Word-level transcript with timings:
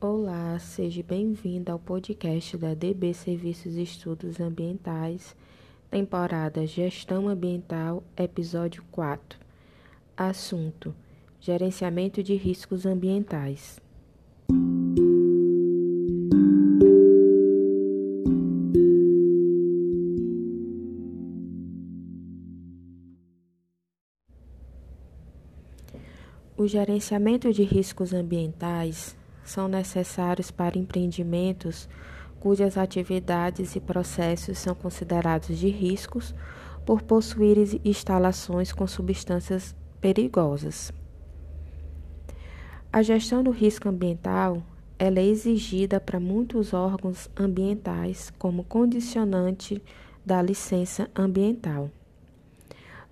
Olá, 0.00 0.56
seja 0.60 1.02
bem-vindo 1.02 1.72
ao 1.72 1.78
podcast 1.80 2.56
da 2.56 2.72
DB 2.72 3.12
Serviços 3.12 3.74
Estudos 3.74 4.38
Ambientais, 4.38 5.34
temporada 5.90 6.64
Gestão 6.64 7.28
Ambiental, 7.28 8.04
episódio 8.16 8.84
4. 8.92 9.40
Assunto: 10.16 10.94
Gerenciamento 11.40 12.22
de 12.22 12.36
riscos 12.36 12.86
ambientais. 12.86 13.80
O 26.56 26.68
gerenciamento 26.68 27.52
de 27.52 27.64
riscos 27.64 28.14
ambientais 28.14 29.17
são 29.50 29.68
necessários 29.68 30.50
para 30.50 30.78
empreendimentos 30.78 31.88
cujas 32.40 32.78
atividades 32.78 33.74
e 33.74 33.80
processos 33.80 34.58
são 34.58 34.74
considerados 34.74 35.58
de 35.58 35.68
riscos 35.68 36.34
por 36.86 37.02
possuir 37.02 37.80
instalações 37.84 38.72
com 38.72 38.86
substâncias 38.86 39.74
perigosas. 40.00 40.92
A 42.92 43.02
gestão 43.02 43.42
do 43.42 43.50
risco 43.50 43.88
ambiental 43.88 44.62
ela 44.98 45.20
é 45.20 45.24
exigida 45.24 46.00
para 46.00 46.18
muitos 46.18 46.72
órgãos 46.74 47.30
ambientais 47.36 48.32
como 48.38 48.64
condicionante 48.64 49.80
da 50.26 50.42
licença 50.42 51.08
ambiental. 51.14 51.90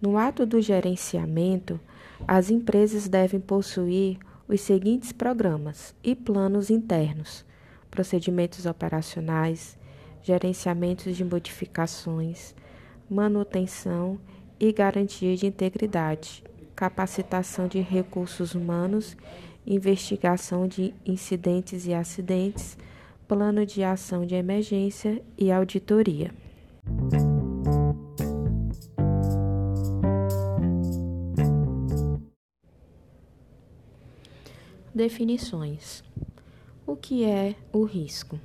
No 0.00 0.18
ato 0.18 0.44
do 0.44 0.60
gerenciamento, 0.60 1.78
as 2.26 2.50
empresas 2.50 3.08
devem 3.08 3.40
possuir 3.40 4.18
os 4.48 4.60
seguintes 4.60 5.12
programas 5.12 5.94
e 6.02 6.14
planos 6.14 6.70
internos: 6.70 7.44
procedimentos 7.90 8.66
operacionais, 8.66 9.78
gerenciamentos 10.22 11.16
de 11.16 11.24
modificações, 11.24 12.54
manutenção 13.08 14.18
e 14.58 14.72
garantia 14.72 15.36
de 15.36 15.46
integridade, 15.46 16.42
capacitação 16.74 17.68
de 17.68 17.80
recursos 17.80 18.54
humanos, 18.54 19.16
investigação 19.66 20.66
de 20.68 20.94
incidentes 21.04 21.86
e 21.86 21.94
acidentes, 21.94 22.76
plano 23.26 23.66
de 23.66 23.82
ação 23.82 24.24
de 24.24 24.34
emergência 24.34 25.22
e 25.36 25.50
auditoria. 25.50 26.45
Definições: 34.96 36.02
O 36.86 36.96
que 36.96 37.22
é 37.22 37.54
o 37.70 37.84
risco? 37.84 38.40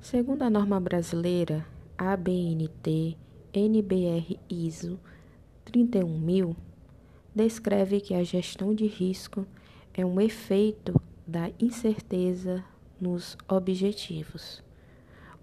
Segundo 0.00 0.42
a 0.42 0.48
norma 0.48 0.78
brasileira 0.78 1.66
ABNT 1.98 3.18
NBR 3.52 4.38
ISO 4.48 5.00
31000, 5.64 6.54
descreve 7.34 8.00
que 8.00 8.14
a 8.14 8.22
gestão 8.22 8.72
de 8.72 8.86
risco 8.86 9.44
é 9.92 10.06
um 10.06 10.20
efeito 10.20 10.94
da 11.26 11.50
incerteza 11.58 12.64
nos 13.00 13.36
objetivos. 13.48 14.62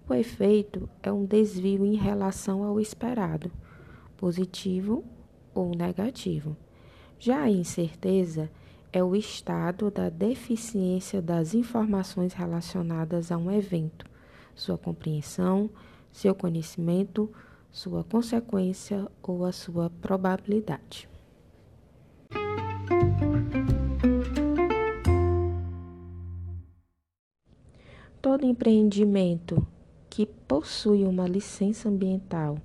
O 0.08 0.14
efeito 0.14 0.88
é 1.02 1.12
um 1.12 1.26
desvio 1.26 1.84
em 1.84 1.94
relação 1.94 2.64
ao 2.64 2.80
esperado, 2.80 3.52
positivo 4.16 5.04
ou 5.54 5.74
negativo. 5.76 6.56
Já 7.18 7.42
a 7.42 7.50
incerteza 7.50 8.44
é 8.44 8.65
é 8.96 9.04
o 9.04 9.14
estado 9.14 9.90
da 9.90 10.08
deficiência 10.08 11.20
das 11.20 11.52
informações 11.52 12.32
relacionadas 12.32 13.30
a 13.30 13.36
um 13.36 13.50
evento, 13.50 14.06
sua 14.54 14.78
compreensão, 14.78 15.68
seu 16.10 16.34
conhecimento, 16.34 17.30
sua 17.70 18.02
consequência 18.02 19.06
ou 19.22 19.44
a 19.44 19.52
sua 19.52 19.90
probabilidade. 20.00 21.06
Todo 28.22 28.46
empreendimento 28.46 29.66
que 30.08 30.24
possui 30.24 31.04
uma 31.04 31.28
licença 31.28 31.90
ambiental 31.90 32.56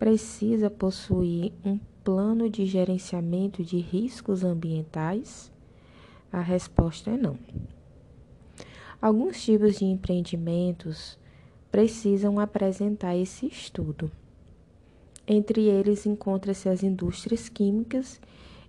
precisa 0.00 0.68
possuir 0.68 1.52
um 1.64 1.78
plano 2.02 2.50
de 2.50 2.66
gerenciamento 2.66 3.62
de 3.62 3.78
riscos 3.78 4.42
ambientais 4.42 5.52
a 6.32 6.40
resposta 6.40 7.10
é 7.10 7.16
não. 7.16 7.38
Alguns 9.00 9.42
tipos 9.42 9.78
de 9.78 9.84
empreendimentos 9.84 11.18
precisam 11.70 12.38
apresentar 12.38 13.16
esse 13.16 13.46
estudo. 13.46 14.10
Entre 15.26 15.62
eles 15.62 16.06
encontra-se 16.06 16.68
as 16.68 16.82
indústrias 16.82 17.48
químicas 17.48 18.20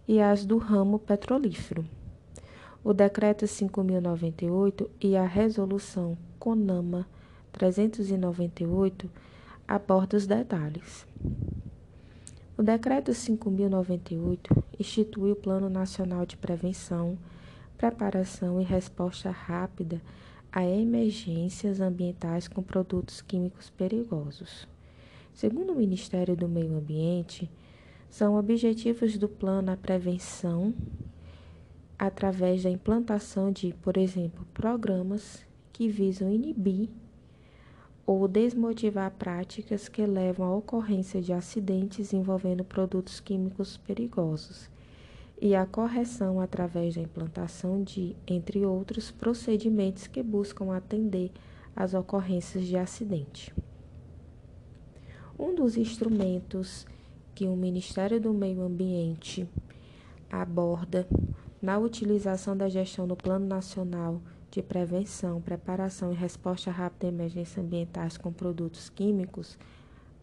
e 0.07 0.19
as 0.19 0.45
do 0.45 0.57
ramo 0.57 0.99
petrolífero. 0.99 1.85
O 2.83 2.93
Decreto 2.93 3.45
5098 3.45 4.89
e 4.99 5.15
a 5.15 5.25
Resolução 5.25 6.17
CONAMA 6.39 7.07
398 7.51 9.09
abordam 9.67 10.17
os 10.17 10.25
detalhes. 10.25 11.05
O 12.57 12.63
Decreto 12.63 13.13
5098 13.13 14.63
institui 14.79 15.31
o 15.31 15.35
Plano 15.35 15.69
Nacional 15.69 16.25
de 16.25 16.37
Prevenção 16.37 17.17
preparação 17.81 18.61
e 18.61 18.63
resposta 18.63 19.31
rápida 19.31 19.99
a 20.51 20.63
emergências 20.63 21.81
ambientais 21.81 22.47
com 22.47 22.61
produtos 22.61 23.23
químicos 23.23 23.71
perigosos. 23.71 24.67
Segundo 25.33 25.73
o 25.73 25.75
Ministério 25.75 26.35
do 26.35 26.47
Meio 26.47 26.77
Ambiente, 26.77 27.49
são 28.07 28.37
objetivos 28.37 29.17
do 29.17 29.27
plano 29.27 29.71
a 29.71 29.77
prevenção 29.77 30.75
através 31.97 32.61
da 32.61 32.69
implantação 32.69 33.51
de, 33.51 33.73
por 33.81 33.97
exemplo, 33.97 34.45
programas 34.53 35.43
que 35.73 35.87
visam 35.87 36.31
inibir 36.31 36.87
ou 38.05 38.27
desmotivar 38.27 39.09
práticas 39.09 39.89
que 39.89 40.05
levam 40.05 40.45
à 40.45 40.55
ocorrência 40.55 41.19
de 41.19 41.33
acidentes 41.33 42.13
envolvendo 42.13 42.63
produtos 42.63 43.19
químicos 43.19 43.75
perigosos 43.77 44.69
e 45.41 45.55
a 45.55 45.65
correção 45.65 46.39
através 46.39 46.93
da 46.93 47.01
implantação 47.01 47.83
de, 47.83 48.15
entre 48.27 48.63
outros, 48.63 49.09
procedimentos 49.09 50.05
que 50.05 50.21
buscam 50.21 50.71
atender 50.71 51.31
às 51.75 51.95
ocorrências 51.95 52.63
de 52.63 52.77
acidente. 52.77 53.51
Um 55.39 55.55
dos 55.55 55.75
instrumentos 55.75 56.85
que 57.33 57.47
o 57.47 57.55
Ministério 57.55 58.21
do 58.21 58.31
Meio 58.31 58.61
Ambiente 58.61 59.49
aborda 60.29 61.07
na 61.59 61.79
utilização 61.79 62.55
da 62.55 62.69
gestão 62.69 63.07
do 63.07 63.15
Plano 63.15 63.47
Nacional 63.47 64.21
de 64.51 64.61
Prevenção, 64.61 65.41
Preparação 65.41 66.11
e 66.11 66.15
Resposta 66.15 66.69
Rápida 66.69 67.07
a 67.07 67.09
Emergências 67.09 67.57
Ambientais 67.57 68.15
com 68.15 68.31
Produtos 68.31 68.91
Químicos, 68.91 69.57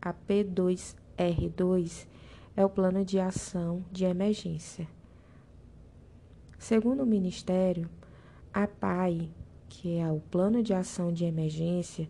a 0.01 0.15
P2R2, 0.15 2.07
é 2.57 2.65
o 2.65 2.71
Plano 2.71 3.05
de 3.05 3.19
Ação 3.19 3.85
de 3.91 4.05
Emergência 4.05 4.87
Segundo 6.59 7.05
o 7.05 7.07
Ministério, 7.07 7.89
a 8.53 8.67
PAI, 8.67 9.31
que 9.69 9.97
é 9.97 10.11
o 10.11 10.21
Plano 10.21 10.63
de 10.63 10.75
Ação 10.75 11.13
de 11.13 11.25
Emergência, 11.25 12.09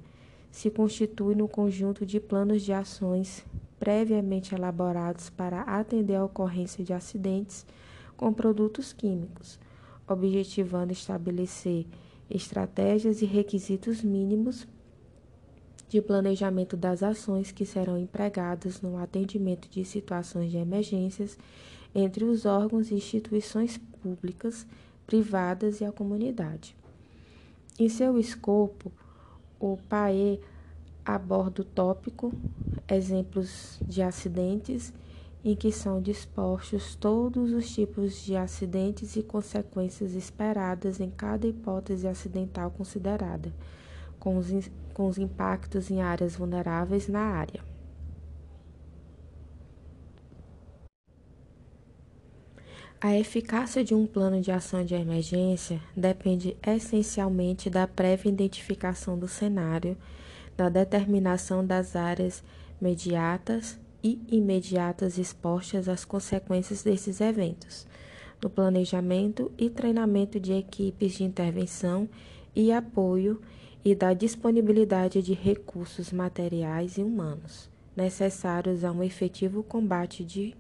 se 0.51 0.71
constitui 0.71 1.35
no 1.35 1.47
conjunto 1.47 2.07
de 2.07 2.19
planos 2.19 2.63
de 2.63 2.73
ações 2.73 3.45
previamente 3.79 4.55
elaborados 4.55 5.29
para 5.29 5.61
atender 5.63 6.17
a 6.17 6.25
ocorrência 6.25 6.83
de 6.83 6.93
acidentes 6.93 7.67
com 8.17 8.33
produtos 8.33 8.93
químicos, 8.93 9.61
objetivando 10.09 10.93
estabelecer 10.93 11.87
estratégias 12.31 13.21
e 13.21 13.27
requisitos 13.27 14.03
mínimos 14.03 14.67
de 15.89 16.03
planejamento 16.03 16.77
das 16.77 17.03
ações 17.03 17.53
que 17.53 17.65
serão 17.65 17.99
empregadas 17.99 18.81
no 18.81 18.99
atendimento 18.99 19.69
de 19.69 19.85
situações 19.85 20.51
de 20.51 20.57
emergências 20.57 21.39
entre 21.99 22.25
os 22.25 22.47
órgãos 22.47 22.91
e 22.91 22.95
instituições 22.95 23.79
públicas, 24.03 24.67
privadas 25.07 25.81
e 25.81 25.85
a 25.85 25.93
comunidade. 25.93 26.77
Em 27.79 27.89
seu 27.89 28.19
escopo, 28.19 28.93
o 29.59 29.79
PAE 29.89 30.41
aborda 31.05 31.63
o 31.63 31.65
tópico 31.65 32.33
exemplos 32.89 33.79
de 33.87 34.03
acidentes 34.03 34.93
em 35.45 35.55
que 35.55 35.71
são 35.71 36.03
dispostos 36.03 36.95
todos 36.95 37.53
os 37.53 37.73
tipos 37.73 38.23
de 38.25 38.37
acidentes 38.37 39.17
e 39.17 39.23
consequências 39.23 40.15
esperadas 40.15 41.01
em 41.01 41.11
cada 41.11 41.47
hipótese 41.47 42.09
acidental 42.09 42.71
considerada, 42.71 43.53
com 44.19 44.37
os, 44.37 44.49
com 44.93 45.09
os 45.09 45.17
impactos 45.17 45.91
em 45.91 46.03
áreas 46.03 46.37
vulneráveis 46.37 47.09
na 47.09 47.21
área. 47.21 47.63
A 53.01 53.17
eficácia 53.17 53.85
de 53.85 53.95
um 53.95 54.09
plano 54.09 54.41
de 54.41 54.51
ação 54.51 54.85
de 54.85 54.93
emergência 54.93 55.81
depende 55.97 56.57
essencialmente 56.67 57.71
da 57.71 57.87
prévia 57.87 58.29
identificação 58.29 59.17
do 59.17 59.29
cenário, 59.29 59.97
da 60.57 60.69
determinação 60.69 61.65
das 61.65 61.95
áreas 61.95 62.43
imediatas 62.81 63.79
e 64.03 64.19
imediatas 64.29 65.17
expostas 65.17 65.89
às 65.89 66.05
consequências 66.05 66.83
desses 66.83 67.21
eventos, 67.21 67.87
do 68.41 68.51
planejamento 68.51 69.53
e 69.57 69.71
treinamento 69.71 70.41
de 70.41 70.53
equipes 70.55 71.13
de 71.13 71.23
intervenção 71.23 72.09
e 72.53 72.73
apoio 72.73 73.41
e 73.85 73.95
da 73.95 74.13
disponibilidade 74.13 75.23
de 75.23 75.35
recursos 75.35 76.13
materiais 76.13 76.99
e 76.99 77.03
humanos 77.03 77.71
necessários 77.97 78.83
a 78.83 78.91
um 78.91 79.05
efetivo 79.05 79.63
combate 79.63 80.25
de 80.25 80.53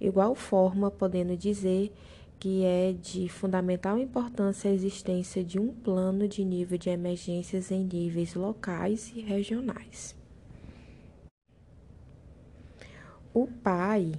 igual 0.00 0.34
forma, 0.34 0.90
podendo 0.90 1.36
dizer 1.36 1.92
que 2.38 2.64
é 2.64 2.94
de 2.94 3.28
fundamental 3.28 3.98
importância 3.98 4.70
a 4.70 4.74
existência 4.74 5.44
de 5.44 5.60
um 5.60 5.68
plano 5.68 6.26
de 6.26 6.42
nível 6.42 6.78
de 6.78 6.88
emergências 6.88 7.70
em 7.70 7.84
níveis 7.84 8.34
locais 8.34 9.12
e 9.14 9.20
regionais. 9.20 10.16
O 13.34 13.46
PAI, 13.46 14.14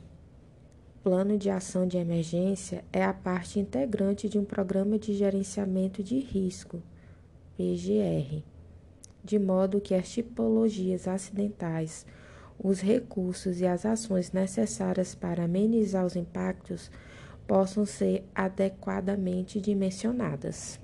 Plano 1.03 1.35
de 1.35 1.49
Ação 1.49 1.87
de 1.87 1.97
Emergência, 1.97 2.85
é 2.93 3.03
a 3.03 3.11
parte 3.11 3.59
integrante 3.59 4.29
de 4.29 4.37
um 4.37 4.45
programa 4.45 4.99
de 4.99 5.15
gerenciamento 5.15 6.03
de 6.03 6.19
risco, 6.19 6.81
PGR, 7.57 8.43
de 9.23 9.39
modo 9.39 9.81
que 9.81 9.95
as 9.95 10.09
tipologias 10.09 11.07
acidentais, 11.07 12.05
os 12.63 12.79
recursos 12.79 13.59
e 13.59 13.65
as 13.65 13.85
ações 13.85 14.31
necessárias 14.31 15.15
para 15.15 15.45
amenizar 15.45 16.05
os 16.05 16.15
impactos 16.15 16.91
possam 17.47 17.85
ser 17.85 18.23
adequadamente 18.35 19.59
dimensionadas. 19.59 20.79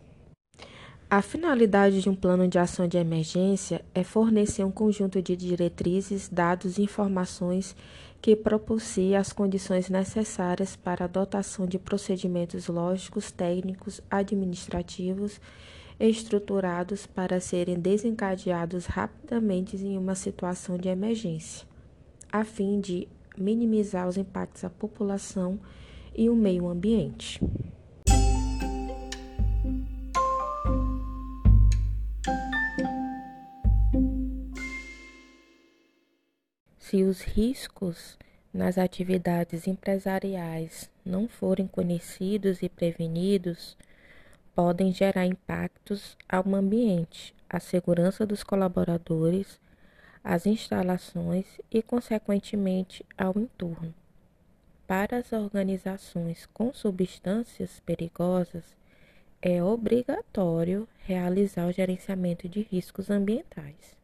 A 1.10 1.22
finalidade 1.22 2.02
de 2.02 2.10
um 2.10 2.16
plano 2.16 2.48
de 2.48 2.60
ação 2.60 2.88
de 2.88 2.98
emergência 2.98 3.86
é 3.96 4.04
fornecer 4.04 4.66
um 4.66 4.72
conjunto 4.72 5.22
de 5.22 5.38
diretrizes, 5.38 6.28
dados 6.28 6.78
e 6.78 6.82
informações 6.82 7.76
que 8.22 8.36
propicie 8.36 9.16
as 9.16 9.32
condições 9.32 9.90
necessárias 9.90 10.76
para 10.76 11.06
a 11.06 11.08
adotação 11.08 11.66
de 11.66 11.80
procedimentos 11.80 12.68
lógicos, 12.68 13.32
técnicos, 13.32 14.02
administrativos 14.10 15.40
estruturados 16.00 17.08
para 17.08 17.40
serem 17.40 17.80
desencadeados 17.80 18.86
rapidamente 18.86 19.76
em 19.78 19.98
uma 19.98 20.16
situação 20.16 20.78
de 20.78 20.90
emergência, 20.90 21.67
a 22.40 22.44
fim 22.44 22.80
de 22.80 23.08
minimizar 23.36 24.08
os 24.08 24.16
impactos 24.16 24.64
à 24.64 24.70
população 24.70 25.60
e 26.16 26.30
o 26.30 26.36
meio 26.36 26.68
ambiente. 26.68 27.40
Se 36.78 37.04
os 37.04 37.22
riscos 37.22 38.18
nas 38.54 38.78
atividades 38.78 39.68
empresariais 39.68 40.90
não 41.04 41.28
forem 41.28 41.68
conhecidos 41.68 42.62
e 42.62 42.70
prevenidos, 42.70 43.76
podem 44.56 44.94
gerar 44.94 45.26
impactos 45.26 46.16
ao 46.30 46.56
ambiente, 46.56 47.36
à 47.50 47.60
segurança 47.60 48.26
dos 48.26 48.44
colaboradores, 48.44 49.60
às 50.28 50.46
instalações 50.46 51.46
e, 51.72 51.82
consequentemente, 51.82 53.06
ao 53.18 53.40
entorno. 53.40 53.96
Para 54.86 55.20
as 55.20 55.32
organizações 55.32 56.46
com 56.48 56.74
substâncias 56.74 57.80
perigosas, 57.86 58.76
é 59.42 59.64
obrigatório 59.64 60.86
realizar 61.00 61.66
o 61.66 61.72
gerenciamento 61.72 62.50
de 62.50 62.62
riscos 62.62 63.10
ambientais. 63.10 63.96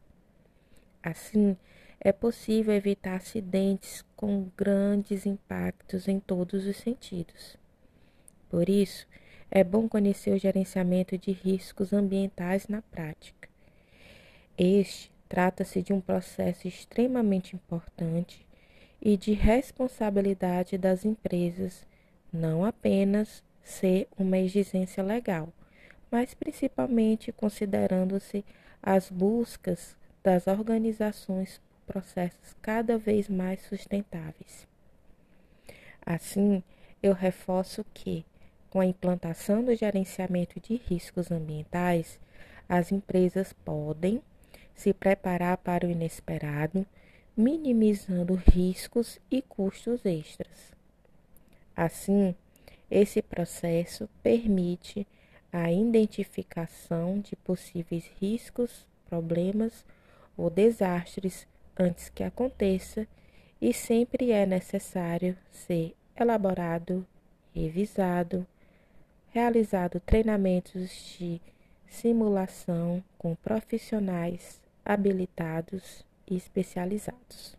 Assim, 1.02 1.58
é 2.00 2.10
possível 2.10 2.72
evitar 2.72 3.16
acidentes 3.16 4.02
com 4.16 4.48
grandes 4.56 5.26
impactos 5.26 6.08
em 6.08 6.18
todos 6.18 6.64
os 6.64 6.78
sentidos. 6.78 7.58
Por 8.48 8.70
isso, 8.70 9.06
é 9.50 9.62
bom 9.62 9.86
conhecer 9.86 10.32
o 10.32 10.38
gerenciamento 10.38 11.18
de 11.18 11.32
riscos 11.32 11.92
ambientais 11.92 12.66
na 12.66 12.80
prática. 12.80 13.46
Este 14.56 15.13
trata-se 15.28 15.82
de 15.82 15.92
um 15.92 16.00
processo 16.00 16.68
extremamente 16.68 17.54
importante 17.56 18.46
e 19.00 19.16
de 19.16 19.32
responsabilidade 19.32 20.78
das 20.78 21.04
empresas, 21.04 21.86
não 22.32 22.64
apenas 22.64 23.42
ser 23.62 24.08
uma 24.18 24.38
exigência 24.38 25.02
legal, 25.02 25.52
mas 26.10 26.34
principalmente 26.34 27.32
considerando-se 27.32 28.44
as 28.82 29.10
buscas 29.10 29.96
das 30.22 30.46
organizações 30.46 31.60
processos 31.86 32.56
cada 32.62 32.96
vez 32.96 33.28
mais 33.28 33.60
sustentáveis. 33.62 34.66
Assim, 36.04 36.62
eu 37.02 37.12
reforço 37.12 37.84
que, 37.92 38.24
com 38.70 38.80
a 38.80 38.86
implantação 38.86 39.64
do 39.64 39.74
gerenciamento 39.74 40.60
de 40.60 40.76
riscos 40.76 41.30
ambientais, 41.30 42.18
as 42.68 42.92
empresas 42.92 43.52
podem 43.52 44.22
se 44.74 44.92
preparar 44.92 45.56
para 45.58 45.86
o 45.86 45.90
inesperado, 45.90 46.86
minimizando 47.36 48.34
riscos 48.34 49.20
e 49.30 49.40
custos 49.42 50.04
extras. 50.04 50.72
Assim, 51.76 52.34
esse 52.90 53.22
processo 53.22 54.08
permite 54.22 55.06
a 55.52 55.70
identificação 55.70 57.20
de 57.20 57.36
possíveis 57.36 58.10
riscos, 58.20 58.86
problemas 59.08 59.84
ou 60.36 60.50
desastres 60.50 61.46
antes 61.78 62.08
que 62.08 62.22
aconteça 62.22 63.06
e 63.60 63.72
sempre 63.72 64.30
é 64.30 64.44
necessário 64.44 65.36
ser 65.50 65.94
elaborado, 66.18 67.06
revisado, 67.54 68.46
realizado 69.32 70.00
treinamentos 70.00 71.16
de 71.18 71.40
simulação 71.88 73.02
com 73.16 73.34
profissionais 73.36 74.63
habilitados 74.84 76.04
e 76.26 76.36
especializados. 76.36 77.56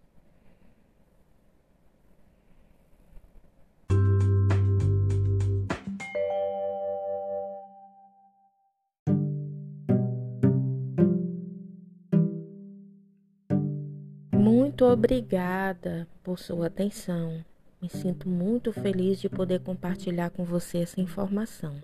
Muito 14.34 14.86
obrigada 14.86 16.08
por 16.24 16.38
sua 16.38 16.68
atenção. 16.68 17.44
Me 17.82 17.90
sinto 17.90 18.30
muito 18.30 18.72
feliz 18.72 19.20
de 19.20 19.30
poder 19.30 19.62
compartilhar 19.62 20.30
com 20.30 20.44
você 20.44 20.80
essa 20.80 21.00
informação. 21.00 21.82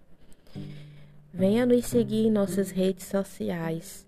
Venha 1.33 1.65
nos 1.65 1.86
seguir 1.86 2.27
em 2.27 2.31
nossas 2.31 2.69
redes 2.69 3.05
sociais 3.05 4.05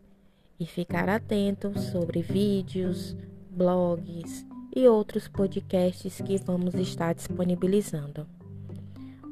e 0.59 0.65
ficar 0.65 1.09
atento 1.09 1.77
sobre 1.79 2.21
vídeos, 2.21 3.15
blogs 3.49 4.45
e 4.75 4.87
outros 4.87 5.27
podcasts 5.27 6.21
que 6.21 6.37
vamos 6.37 6.73
estar 6.75 7.13
disponibilizando. 7.13 8.27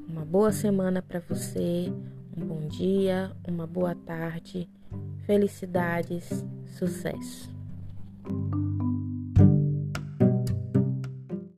Uma 0.08 0.26
boa 0.26 0.52
semana 0.52 1.02
para 1.02 1.20
você, 1.20 1.92
um 2.38 2.46
bom 2.46 2.68
dia, 2.68 3.32
uma 3.48 3.66
boa 3.66 3.96
tarde, 3.96 4.70
felicidades, 5.26 6.46
sucesso. 6.68 7.50